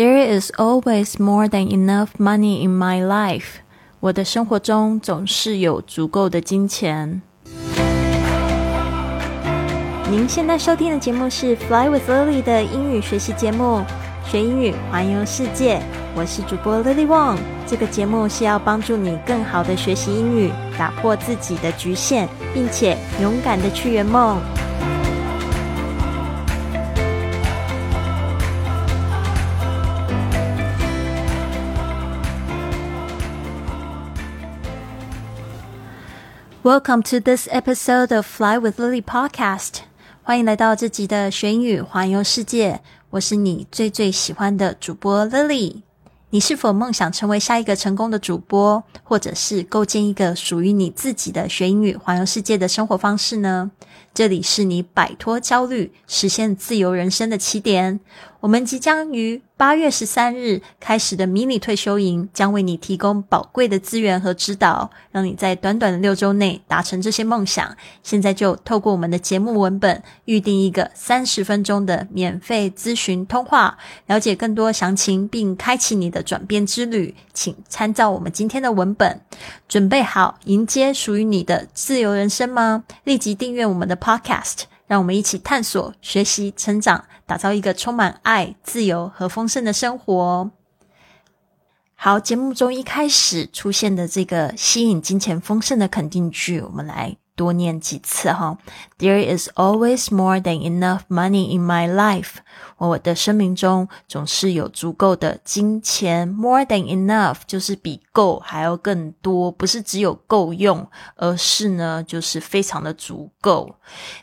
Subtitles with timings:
[0.00, 3.60] There is always more than enough money in my life.
[4.00, 7.20] 我的生活中总是有足够的金钱。
[10.10, 13.82] 您现在收听的节目是《Fly with Lily》的英语学习节目，
[14.24, 15.82] 学英语环游世界。
[16.14, 17.36] 我是主播 Lily Wong。
[17.66, 24.38] 这个节目是要帮助你更好的学习英语，打破自己的局限，并且勇敢的去圆梦。
[36.70, 39.78] Welcome to this episode of Fly with Lily podcast。
[40.22, 42.80] 欢迎来到这集的学英语环游世界。
[43.10, 45.82] 我是你最最喜欢的主播 Lily。
[46.28, 53.72] 你是否梦想成为下一个成功的主播，或者是构建一个属于你自己的学英语环游世界的生活方式呢？
[54.14, 57.98] 这里是你摆脱焦虑、实现自由人生的起点。
[58.40, 67.76] 我们即将于八月十三日开始的迷你退休营，将为你提供宝贵的资源和指导，让你在短短的六周内达成这些梦想。
[68.02, 77.14] 现在就透过我们的节目文本，预定一个三十分钟的免费咨询通话，了解更多详情，并开启你的转变之旅。
[77.34, 79.20] 请参照我们今天的文本，
[79.68, 82.84] 准备好迎接属于你的自由人生吗？
[83.04, 84.69] 立即订阅我们的 Podcast。
[84.90, 90.50] 让我们一起探索、学习、成长，打造一个充满爱、自由和丰盛的生活。
[91.94, 97.16] 好，节目中一开始出现的这个吸引金钱丰盛的肯定句，我们来。
[97.39, 98.57] 多念几次哈。
[98.97, 102.35] There is always more than enough money in my life。
[102.77, 106.27] 我的生命中总是有足够的金钱。
[106.27, 113.75] More than enough 就是比够还要更多，不是只有够用，而是呢就是非常的足够。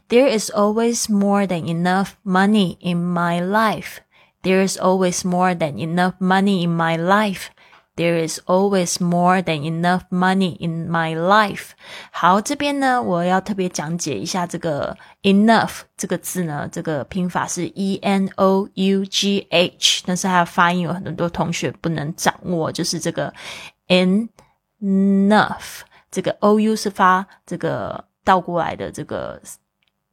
[0.08, 6.14] There is always more than enough money in my life。There is always more than enough
[6.18, 7.46] money in my life。
[7.97, 11.71] There is always more than enough money in my life。
[12.11, 23.33] 好，这边呢，我要特别讲解一下这个 enough 这个字呢，这个拼法是 e n o u g h，但是它的发音有很多同学不能掌握，就是这个
[24.79, 25.79] enough，
[26.11, 29.41] 这个 o u 是发这个倒过来的，这个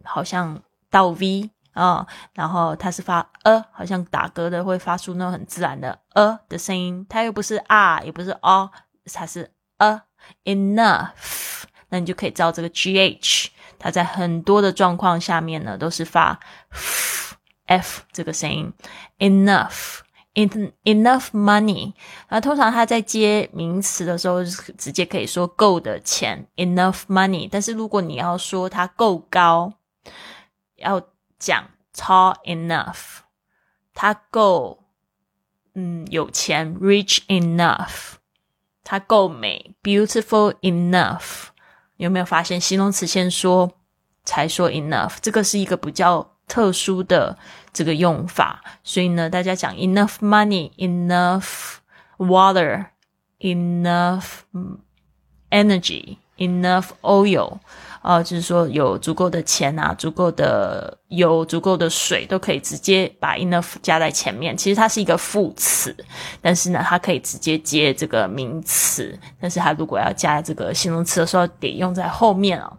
[0.02, 1.50] 好像倒 v。
[1.74, 8.70] 啊，然后它是发呃，好像打嗝的会发出那种很自然的呃的声音，它又不是啊，也不是哦，
[9.12, 10.00] 它是呃
[10.44, 13.48] enough，那你就可以知道这个 gh，
[13.78, 16.38] 它在很多的状况下面呢都是发
[17.66, 18.72] f 这个声音
[19.18, 19.98] ，enough
[20.34, 21.92] in enough money，
[22.28, 29.72] 那通常它在接名词的时候直接可以说够的钱 enough money，但是如果你要说它够高，
[30.76, 31.00] 要
[31.43, 33.17] 讲 tall enough，
[33.93, 34.85] 他够
[35.75, 38.13] 嗯有钱 rich enough，
[38.83, 41.47] 他够美 beautiful enough。
[41.97, 43.69] 有没有发现形容词先说
[44.23, 45.17] 才说 enough？
[45.21, 47.37] 这个是一个比较特殊的
[47.73, 48.63] 这个用法。
[48.83, 51.79] 所以呢，大家讲 enough money，enough
[52.17, 54.23] water，enough
[55.49, 57.59] energy，enough oil。
[58.04, 64.54] 啊，就是说有足够的钱啊，足够的油，足够的水，都可以直接把 enough 加在前面。
[64.54, 65.96] 其实它是一个副词，
[66.42, 69.18] 但是呢，它可以直接接这个名词。
[69.40, 72.70] 但是它如果要加这个形容词的时候，得用在后面啊。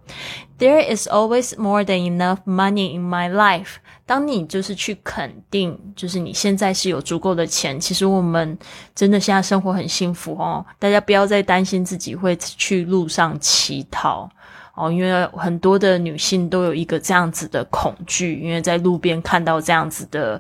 [0.59, 3.77] There is always more than enough money in my life。
[4.05, 7.79] 当你就是去肯定，就是你现在是有足够的钱。
[7.79, 8.55] 其实我们
[8.93, 14.29] 真的现在生活很幸福哦，大家不要再担心自己会去路上乞讨。
[14.75, 20.39] 哦，因为很多的女性都有一个这样子的恐惧，因为在路边看到这样子的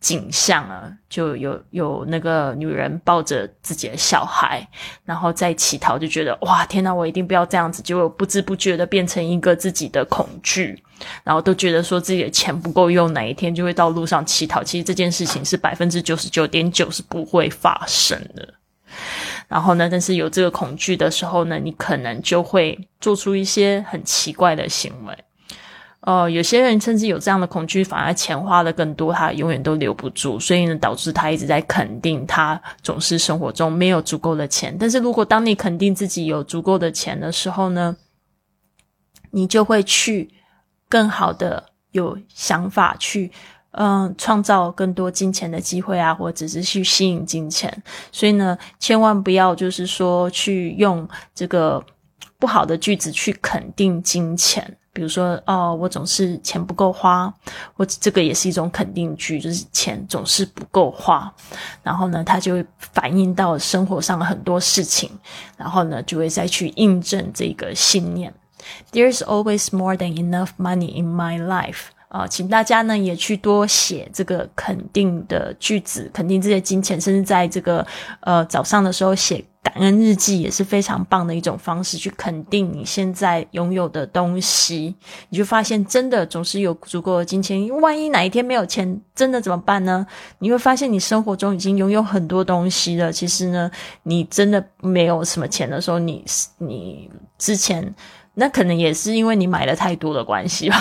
[0.00, 4.66] 景象啊，就有有那个女人抱着自己的小孩，
[5.04, 10.82] 然后在乞讨，就觉得哇，天哪，我一定不要这样子，结果不知不觉的变成一个自己的恐惧，
[11.24, 14.62] 然后都觉得说自己的钱不够用，哪一天就会到路上乞讨。
[14.62, 18.54] 其实这件事情是百分之九十九点九是不会发生的。
[19.48, 19.88] 然后呢？
[19.88, 25.16] 但是有这个恐惧的时候呢，你可能就会做出一些很奇怪的行为。
[26.00, 34.76] 呃，有些人甚至有这样的恐惧，反而钱花的更多，他永远都留不住，所以呢，导致他一直在肯定他总是生活中没有足够的钱。
[34.78, 37.96] 但是如果当你肯定自己有足够的钱的时候呢，
[39.30, 40.30] 你就会去
[40.88, 43.30] 更好的有想法去。
[43.76, 47.82] 嗯，创造更多金钱的机会啊，或者是去吸引金钱。
[48.10, 51.84] 所以呢，千万不要就是说去用这个
[52.38, 54.76] 不好的句子去肯定金钱。
[54.94, 57.30] 比如说，哦，我总是钱不够花，
[57.74, 61.30] 或这个也是一种肯定句，就是钱总是不够花。
[61.82, 65.10] 然后呢，它就会反映到生活上很多事情，
[65.58, 68.32] 然后呢，就会再去印证这个信念。
[68.90, 71.88] There's always more than enough money in my life。
[72.16, 77.86] 啊，请大家呢也去多写这个肯定的句子，肯定这些金钱，甚至在这个
[78.20, 84.94] 呃早上的时候写感恩日记也是非常棒的一种方式，去肯定你现在拥有的东西。
[85.28, 90.06] 你就发现真的总是有足够的金钱，万一哪一天没有钱，真的怎么办呢？
[90.38, 93.12] 你会发现你生活中已经拥有很多东西了。
[93.12, 93.70] 其实呢，
[94.04, 96.24] 你真的没有什么钱的时候，你
[96.56, 97.94] 你之前。
[98.38, 100.76] 那可能也是因为你买了太多的关系吧，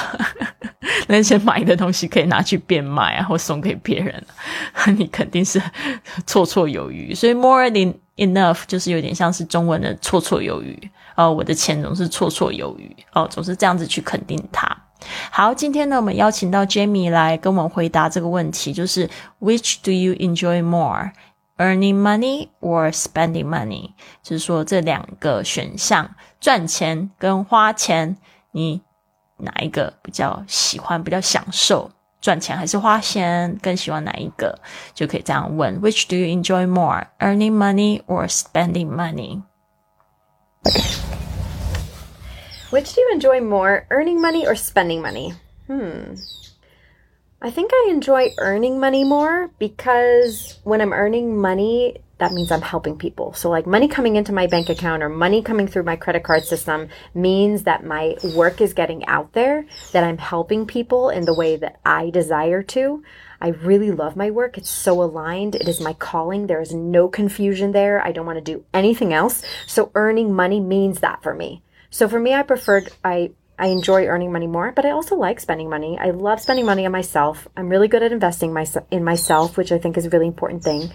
[1.08, 4.24] 那些买的东西可以拿去变卖啊，或送给别人，
[4.98, 5.60] 你肯定是
[6.26, 7.14] 绰绰有余。
[7.14, 10.78] 所以 more than enough 就是有点像是中文的绰绰有余
[11.16, 14.76] 哦，我的钱总是绰绰有余哦，总是这样子去肯定它。
[15.32, 19.10] 好，今天呢，我们邀请到 Jamie 来跟我们回答这个问题，就是
[19.40, 21.12] Which do you enjoy more?
[21.58, 26.10] Earning money or spending money，就是说这两个选项，
[26.42, 28.18] 赚钱跟花钱，
[28.52, 28.82] 你
[29.38, 31.90] 哪一个比较喜欢，比较享受？
[32.22, 33.56] 赚钱还是花钱？
[33.62, 34.58] 更喜欢哪一个？
[34.94, 39.44] 就可以这样问：Which do you enjoy more, earning money or spending money?
[42.72, 45.36] Which do you enjoy more, earning money or spending money?
[45.68, 46.16] Hmm.
[47.46, 52.64] I think I enjoy earning money more because when I'm earning money, that means I'm
[52.64, 53.34] helping people.
[53.34, 56.44] So, like money coming into my bank account or money coming through my credit card
[56.46, 61.36] system means that my work is getting out there, that I'm helping people in the
[61.36, 63.04] way that I desire to.
[63.40, 64.58] I really love my work.
[64.58, 65.54] It's so aligned.
[65.54, 66.48] It is my calling.
[66.48, 68.04] There is no confusion there.
[68.04, 69.44] I don't want to do anything else.
[69.68, 71.62] So, earning money means that for me.
[71.92, 75.39] So, for me, I preferred, I I enjoy earning money more, but I also like
[75.39, 75.99] spending money.
[75.99, 77.47] I love spending money on myself.
[77.55, 80.65] I'm really good at investing my, in myself, which I think is a really important
[80.65, 80.91] thing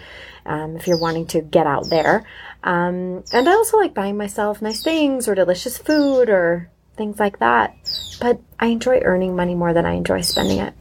[0.47, 2.23] um, if you're wanting to get out there.
[2.63, 6.67] Um, and I also like buying myself nice things or delicious food or
[6.97, 7.75] things like that.
[8.19, 10.73] But I enjoy earning money more than I enjoy spending it.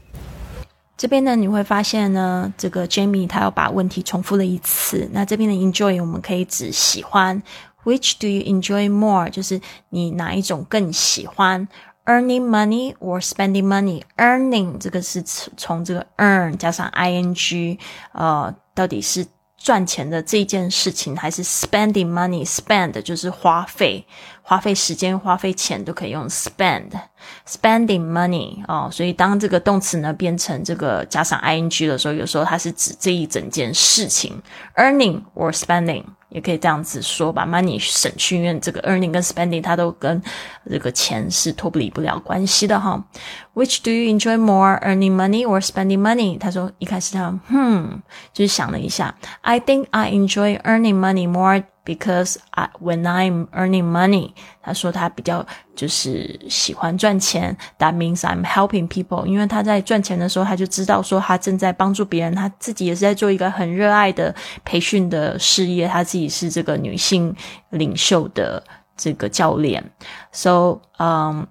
[0.96, 5.06] 这边呢，你会发现呢，这个 Jamie 他要把问题重复了一次。
[5.12, 7.42] 那这边的 enjoy 我们可以指喜欢
[7.83, 9.29] Which do you enjoy more？
[9.29, 9.59] 就是
[9.89, 11.67] 你哪一种更喜欢
[12.05, 17.77] ？Earning money or spending money？Earning 这个是从这个 earn 加上 ing，
[18.13, 19.25] 呃，到底是
[19.57, 24.05] 赚钱的这件事情，还是 spending money？Spend 就是花费，
[24.41, 28.89] 花费时间、花费钱都可以用 spend，spending money 哦。
[28.91, 34.41] 所以当这个动词呢变成这个加上 ing 的时候，有时候它是指这一整件事情
[34.75, 36.03] ，earning or spending。
[36.29, 40.21] 也可以这样子说，吧 money 省去，因为这个 earning 跟 spending 它都跟
[40.69, 43.03] 这个钱是脱不离不了关系的哈。
[43.58, 46.38] Which do you enjoy more, earning money or spending money？
[46.38, 48.02] 他说一开始他嗯，
[48.32, 54.30] 就是想了一下，I think I enjoy earning money more。Because I when I'm earning money，
[54.62, 55.44] 他说他比较
[55.76, 57.54] 就是喜欢赚钱。
[57.78, 64.34] That means I'm helping people，因为他在赚钱的时候，他就知道说他正在帮助别人，他自己也是在做一个很热爱的
[64.64, 65.86] 培训的事业。
[65.86, 67.36] 他自己是这个女性
[67.68, 68.64] 领袖的
[68.96, 69.84] 这个教练。
[70.32, 71.42] So, um,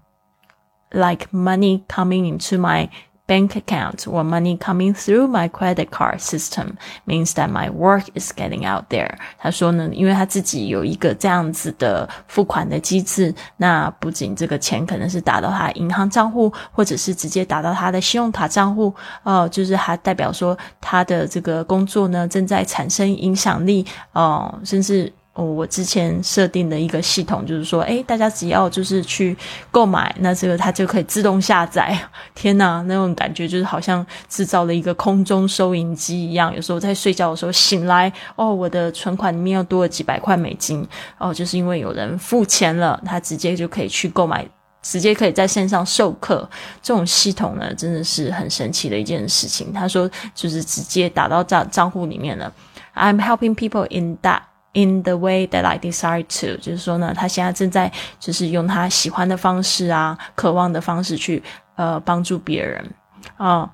[0.90, 2.88] Like money coming into my
[3.26, 8.32] bank account or money coming through my credit card system means that my work is
[8.32, 9.10] getting out there。
[9.36, 25.12] 他说呢，因为他自己有一个这样子的付款的机制，那不仅这个钱可能是打到他银行账户，或者是直接打到他的信用卡账户，哦，就是还代表说他的这个工作呢正在产生影响力，哦，甚至。
[25.38, 29.36] 哦我之前设定的一个系统，就是说，哎，大家只要就是去
[29.70, 31.96] 购买，那这个它就可以自动下载。
[32.34, 36.52] 天哪，那种感觉就是好像制造了一个空中收银机一样。
[36.52, 40.84] 有时候在睡觉的时候醒来，哦，我的存款里面又多了几百块美金。
[41.18, 44.44] 哦，就是因为有人付钱了，他直接就可以去购买，
[44.82, 46.50] 直接可以在线上授课。
[46.82, 49.72] 这种系统呢，真的是很神奇的一件事情。
[49.72, 52.52] 他说，就是直接打到账账户里面了。
[52.96, 54.40] I'm helping people in that.
[54.74, 61.42] In the way that I desire to，就是说呢，他现在正在就是用他喜欢的方式啊，渴望的方式去
[61.76, 62.90] 呃帮助别人
[63.38, 63.68] 啊，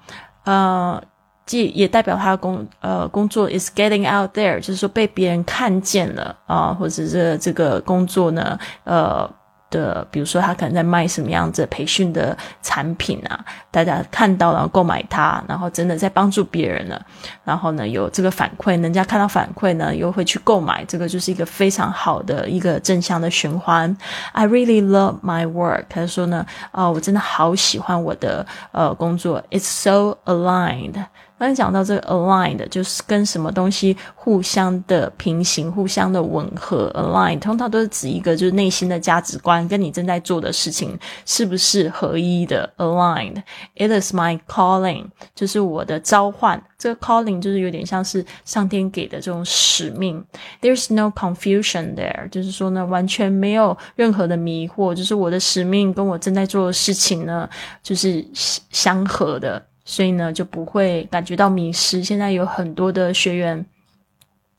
[0.45, 1.03] 呃，
[1.45, 9.29] 既也代表他工呃工作 is getting out there，就是说被别人看见了啊，或者是这个工作呢，呃。
[9.75, 17.05] 的，比如说他可能在卖什么样子培训的产品啊，大家看到了购买它，然后真的在帮助别人了，
[17.45, 23.95] 然后呢有这个反馈，人家看到反馈呢又会去购买，这个就是一个非常好的一个正向的循环。
[24.33, 31.05] I really love my work，他说呢，啊，我真的好喜欢我的呃工作，It's so aligned。
[31.45, 36.91] 刚讲到这个 aligned，就是跟什么东西互相的平行、互相的吻合。
[36.95, 42.73] aligned 通常都是指一个就是内心的价值观跟你正在做的事情是不是合一的。
[42.79, 46.63] aligned，it is my calling，就是我的召唤。
[46.77, 50.23] 这个 calling 就是有点像是上天给的这种使命。
[50.61, 57.49] There's no confusion there，就是说呢，完全没有任何的迷惑，就是我的使命跟我正在做的事情呢，
[57.83, 59.63] 就是相合的。
[59.85, 62.03] 所以呢，就不会感觉到迷失。
[62.03, 63.65] 现在有很多的学员，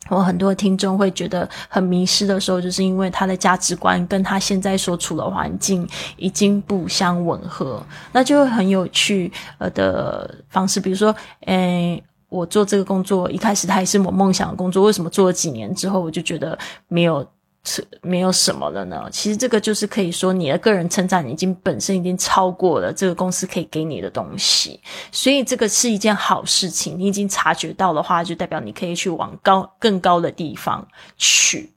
[0.08, 7.84] 或很多听众会觉得很迷失的时候，就是因为他的价值观跟他现在所处的环境已经不相吻合。
[8.12, 11.16] 那就会很有趣呃的方式，比如说，
[11.48, 17.26] 诶，我做这个工作一开始它也是我梦想的工作，为什么做了几年之后，我就觉得没有。
[17.66, 19.08] 是没有什么了呢。
[19.12, 24.80] 其实这个就是可以说，你的个人成长已经本身已经超过了这个公司可以给你的东西，
[25.12, 26.98] 所以这个是一件好事情。
[26.98, 31.72] 你已经察觉到的话，就代表你可以去往高更高的地方去。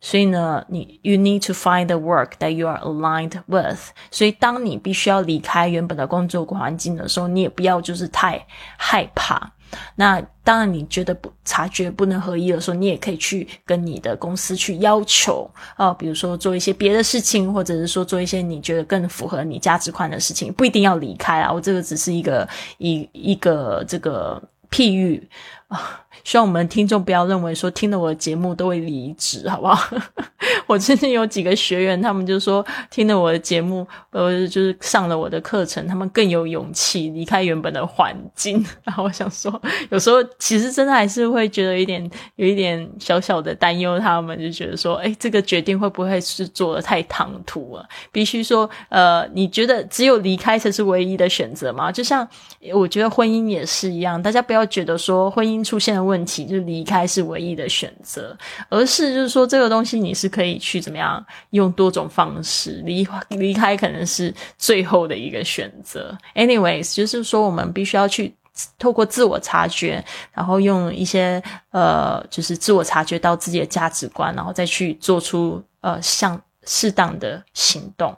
[0.00, 3.78] 所以呢，你 you need to find the work that you are aligned with。
[4.10, 8.44] 所以当你必须要离开原本的工作环境的时候，你也不要就是太
[8.76, 9.52] 害怕。
[9.94, 21.52] 那当然，你觉得不察觉不能合一的时候，你也可以去跟你的公司去要求啊，比如说做一些别的事情，或者是说做一些你觉得更符合你价值观的事情，不一定要离开啊。
[21.52, 22.48] 我这个只是一个
[22.78, 25.22] 一一个这个譬喻
[25.70, 26.04] 啊。
[26.22, 29.96] 希望我们听众不要认为说听了我的节目都会离职，好不好？
[30.66, 38.64] 我最近有几个学员，他们就说听了我的节目，呃，就是上了我的课程，他们更有勇气离开原本的环境。
[38.84, 47.88] 然后我想说，有时候其实真的还是会觉得一点有一点小小的担忧，他们就觉得说，哎，这个决定会不会是做的太唐突了？
[48.12, 51.90] 必须说，呃，你觉得只有离开才是唯一的选择吗？
[51.90, 52.28] 就像
[52.74, 56.02] 我觉得婚姻也是一样，大家不要觉得说婚姻出现了。
[56.02, 58.36] 问题就是离开是唯一的选择，
[58.68, 66.16] 而是就是说这个东西你是可以去怎么样用多种方式离离开，可能是最后的一个选择。
[66.34, 68.34] Anyways，就是说我们必须要去
[68.78, 78.16] 透过自我察觉，然后用一些呃，就是自我察觉到自己的价值观，然后再去做出呃像适当的行动。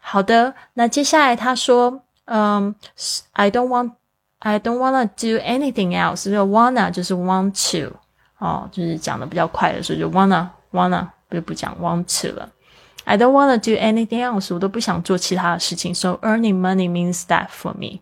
[0.00, 2.74] 好的，那接下来他说，嗯
[3.32, 3.92] ，I don't want。
[4.43, 6.25] I don't wanna do anything else。
[6.25, 7.95] 这个 wanna 就是 want to
[8.37, 12.49] 哦，就是讲的比较快的时候就 wanna wanna 不不讲 want to 了。
[13.03, 14.53] I don't wanna do anything else。
[14.53, 15.93] 我都不想做其他的事情。
[15.93, 18.01] So earning money means that for me。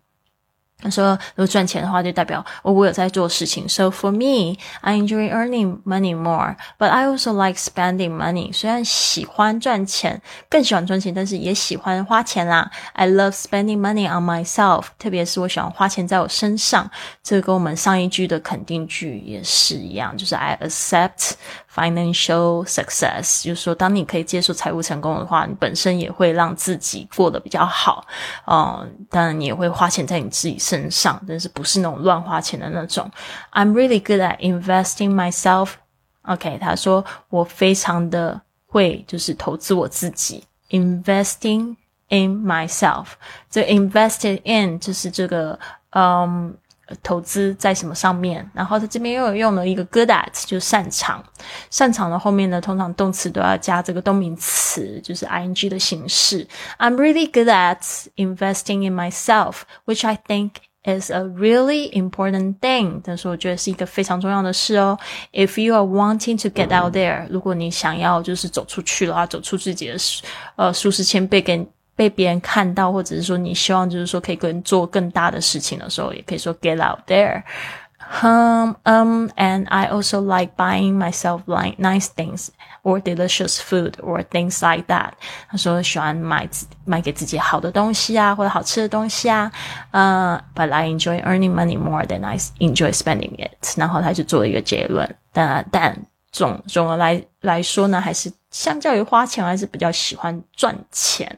[0.82, 3.68] 他说：“如果赚钱的话，就代表我有在做事情。
[3.68, 8.52] So for me, I enjoy earning money more, but I also like spending money.
[8.52, 10.20] 虽然喜欢赚钱，
[10.50, 12.70] 更喜欢赚钱，但是也喜欢花钱啦。
[12.94, 16.90] I love spending money on myself，特别是我喜欢花钱在我身上。
[17.22, 21.34] 这跟我们上一句的肯定句也是一样，就是 I accept。”
[21.74, 28.06] Financial success，就是说，当你可以接受财务成功的话，你本身也会让自己过得比较好。
[28.46, 33.10] 嗯，当然你也会花钱在你自己身上，但是不是那种乱花钱的那种。
[33.52, 35.70] I'm really good at investing myself.
[36.22, 40.44] OK，他说我非常的会，就是投资我自己。
[40.68, 41.76] Investing
[42.08, 43.06] in myself，
[43.50, 45.58] 这 invested in 就是这个，
[45.92, 46.54] 嗯。
[47.02, 48.48] 投资在什么上面？
[48.52, 51.24] 然后他这边又有用了一个 good at，就是擅长。
[51.70, 56.46] 擅长的后面呢，通常动词都要加这个动名词，就是 ing 的形式。
[56.78, 57.80] I'm really good at
[58.16, 60.50] investing in myself, which I think
[60.84, 63.00] is a really important thing。
[63.04, 64.98] 但是我觉得是一个非常重要的事哦。
[65.32, 69.96] If you are wanting to get out there，如果你想要就是走出去的话，走出自己的
[70.56, 82.49] 呃舒适圈，被跟被别人看到，或者是说你希望就是说可以跟做更大的事情的时候，也可以说 get out there。Um, um, and I also like buying myself like nice things
[82.83, 85.13] or delicious food or things like that。
[85.49, 86.47] 他说喜欢买
[86.85, 89.51] 买给自己好的东西啊，或者好吃的东西啊。
[89.91, 93.77] 呃、uh,，But I enjoy earning money more than I enjoy spending it。
[93.77, 101.37] 然后他就做了一个结论，但但总总的来来说呢，还是相较于花钱，还是比较喜欢赚钱。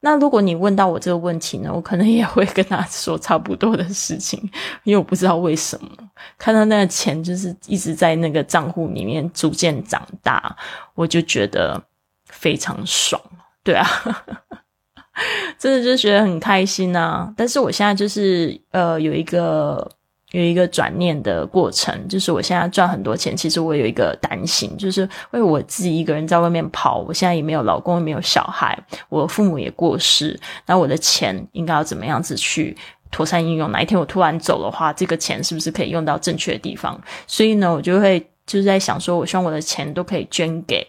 [0.00, 4.38] 那如果你问到我这个问题呢，我可能也会跟他说差不多的事情，
[4.84, 5.88] 因为我不知道为什么
[6.38, 10.56] 看到那个钱就是一直在那个账户里面逐渐长大，
[10.94, 11.82] 我就觉得
[12.26, 13.20] 非常爽。
[13.64, 13.86] 对啊，
[15.58, 17.32] 真的就觉得很开心呐。
[17.36, 19.90] 但是我现在就是呃有一个
[20.36, 28.78] 有一个转念的过程，就是我现在赚很多钱，其实我有一个担心，就是为我自己一个人在外面跑，我现在也没有老公，也没有小孩，
[29.08, 32.76] 我父母也过世，那我的钱应该要怎么样子去
[33.10, 33.72] 妥善应用？
[33.72, 37.00] 哪一天我突然走的话，这个钱是不是可以用到正确的地方？
[37.26, 40.86] 所以呢，我就会就是在想说，我希望我的钱都可以捐给。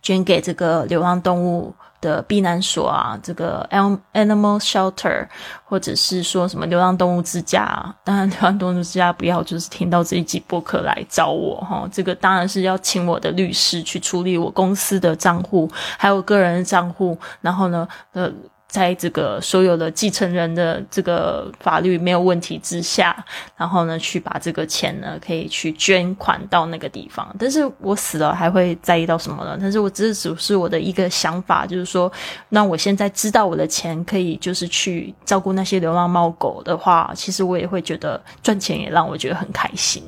[0.00, 5.26] 捐给这个流浪动物的避难所啊，这个 animal shelter，
[5.64, 7.94] 或者是说什么流浪动物之家啊。
[8.04, 11.88] 当然，流浪动物之家不要就是听到这一集播客来找我哈。
[11.92, 17.18] 这个当然是要请我的律师去处理我公司的账户，还有个人的账户。
[17.40, 18.30] 然后呢，呃。
[18.70, 23.24] 在这个所有的继承人的这个法律没有问题之下，
[23.56, 27.34] 然后呢，去把这个钱呢，可以去捐款到那个地方。
[27.36, 29.58] 但是我死了还会在意到什么呢？
[29.60, 32.10] 但是我只是只是我的一个想法，就是说，
[32.50, 40.00] 那我现在知道我的钱可以就是去照顾那些流浪猫狗的话，其实我也会觉得赚钱也让我觉得很开心，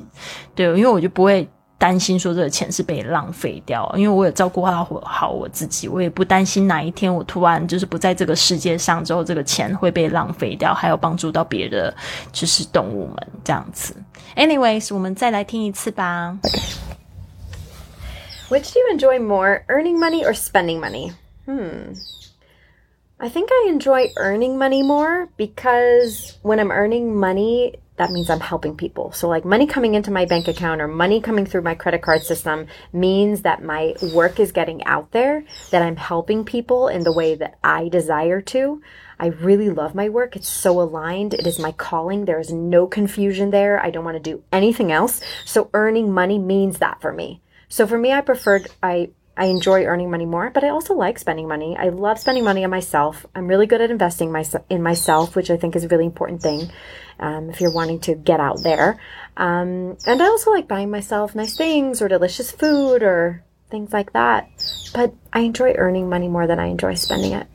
[0.55, 1.45] 对，因为我就不会。
[1.83, 11.93] 担心说这个钱是被浪费掉，因为我有照顾好好我自己，我也不担心哪一天我突然就是不在这个世界上之后，这个钱会被浪费掉，还有帮助到别的
[12.31, 13.93] 就是动物们这样子。
[14.37, 16.39] Anyways，我们再来听一次吧。
[18.47, 21.11] Which do you enjoy more, earning money or spending money?
[21.45, 21.95] Hmm.
[23.17, 28.39] I think I enjoy earning money more because when I'm earning money, that means I'm
[28.39, 29.11] helping people.
[29.11, 32.23] So like money coming into my bank account or money coming through my credit card
[32.23, 37.13] system means that my work is getting out there, that I'm helping people in the
[37.13, 38.81] way that I desire to.
[39.19, 40.35] I really love my work.
[40.35, 41.35] It's so aligned.
[41.35, 42.25] It is my calling.
[42.25, 43.79] There is no confusion there.
[43.79, 45.21] I don't want to do anything else.
[45.45, 47.41] So earning money means that for me.
[47.69, 51.18] So for me, I preferred, I I enjoy earning money more, but I also like
[51.18, 51.76] spending money.
[51.78, 53.24] I love spending money on myself.
[53.36, 56.42] I'm really good at investing my, in myself, which I think is a really important
[56.42, 56.72] thing
[57.20, 58.98] um, if you're wanting to get out there.
[59.36, 64.12] Um, and I also like buying myself nice things or delicious food or things like
[64.14, 64.48] that.
[64.92, 67.46] But I enjoy earning money more than I enjoy spending it.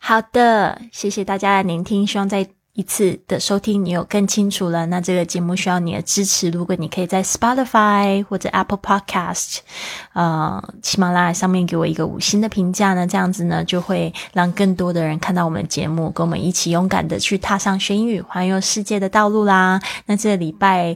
[0.00, 4.85] 好的，谢谢大家的聆听，希望在 一次的收听，你有更清楚了。
[4.85, 6.51] 那这个节目需要你的支持。
[6.51, 9.57] 如果你可以在 Spotify 或者 Apple Podcast，
[10.13, 19.81] 呃，喜马拉雅上面给我一个五星的评价呢，这样子呢，就会让更多的人看到我们节目，跟我们一起勇敢的去踏上学英语环游世界的道路啦。
[20.05, 20.95] 那这个礼拜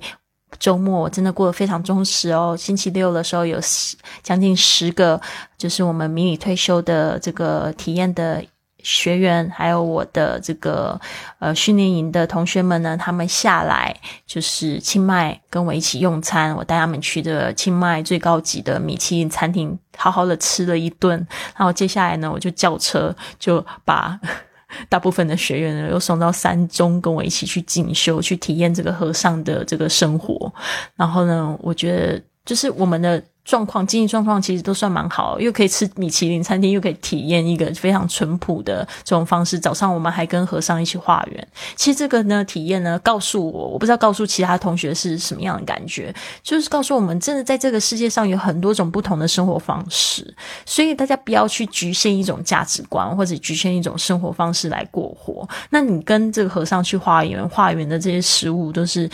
[0.59, 2.55] 周末我真的过得非常充实哦。
[2.55, 5.19] 星期六的时候有十将近十个，
[5.57, 8.45] 就是我们迷你退休的这个体验的。
[8.83, 10.99] 学员还有我的这个
[11.39, 21.17] 呃训练营的同学们呢，他们下来就是清迈跟我一起用餐，我带他们去的清迈最高级的米其林餐厅，好好的吃了一顿。
[21.57, 24.19] 然后接下来呢，我就叫车就把
[24.89, 30.51] 大部分的学员呢又送到山中跟我一起去进修，去体验这个和尚的这个生活。
[30.95, 33.21] 然后呢，我觉得就是我们的。
[33.43, 39.59] 状况经济状况其实都算蛮好，又可以吃米其林餐厅，又可以体验一个非常淳朴的这种方式。
[39.59, 41.47] 早上我们还跟和尚一起化缘。
[41.75, 50.33] 其实这个呢，体验呢，告诉我，我不知道告诉其他同学是什么样的感觉，就是告诉我们，真的在这个世界上有很多种不同的生活方式，
[50.65, 55.47] 所以大家不要去局限一种价值观或者局限一种生活方式来过活。
[55.71, 59.09] 那你跟这个和尚去化缘，化缘的这些食物都是。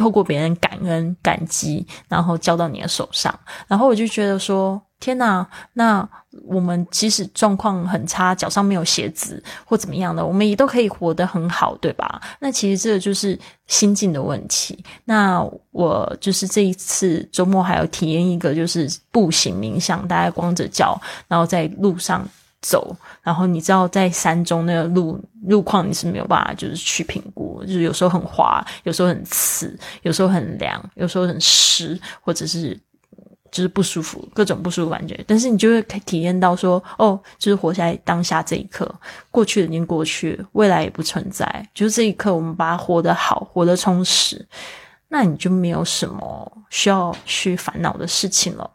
[0.00, 5.46] 透过别人感恩感激，然后交到你的手上，然后我就觉得说，天哪！
[5.74, 6.08] 那
[6.46, 12.18] 我们即使状况很差，脚上没有鞋子或怎么样的，我们也都可以活得很好，对吧？
[12.38, 14.82] 那其实这就是心境的问题。
[15.04, 22.26] 那我就是这一次周末还要体验一个，就是步行冥想，大家光着脚，然后在路上。
[22.62, 32.78] 走，然后你知道在山中那个路路况你是没有办法就是去评估，就是有时候很滑，有时候很刺，有时候很凉，有时候很湿，或者是
[33.50, 35.18] 就是不舒服，各种不舒服感觉。
[35.26, 38.88] 但是你就会体验到说，哦，就是活在当下这一刻，
[39.30, 44.46] 过去已经过去，未来也不存在，就是这一刻我们把它活得好，活得充实，
[45.08, 48.70] 那你就没有什么需要去烦恼的事情了。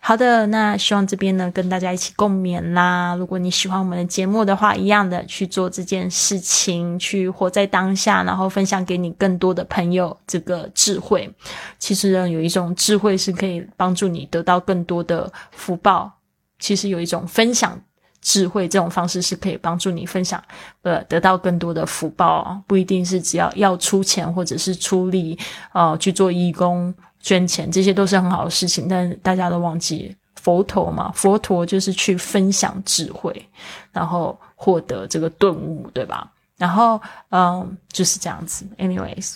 [0.00, 3.14] 好的，那希望这边呢跟大家一起共勉啦。
[3.16, 11.28] 如果你喜欢我们的节目的话，一样的去做这件事情，去活在当下，然后分享给你更多的朋友这个智慧。
[11.78, 16.12] 其实呢，有一种智慧是可以帮助你得到更多的福报。
[16.58, 17.78] 其实有一种分享
[18.22, 20.42] 智慧这种方式是可以帮助你分享，
[20.82, 22.60] 呃，得到更多的福报。
[22.66, 25.38] 不一定是只要要出钱或者是出力，
[25.72, 26.94] 呃，去做义工。
[27.26, 33.34] 捐钱，这些都是很好的事情，但大家都忘记佛陀嘛，佛陀就是去分享智慧，
[33.90, 36.30] 然后获得这个顿悟，对吧？
[36.56, 38.64] 然后嗯，就是这样子。
[38.78, 39.34] Anyways，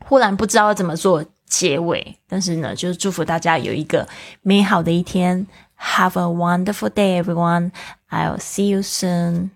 [0.00, 4.08] 忽然不知道怎么做结尾，但是呢，就是祝福大家有一个
[4.42, 5.46] 美好的一天。
[5.78, 7.70] Have a wonderful day, everyone.
[8.10, 9.50] I'll see you soon.